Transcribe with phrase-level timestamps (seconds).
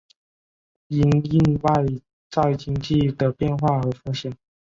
[0.87, 1.85] 因应外
[2.31, 4.35] 在经济的变化和风险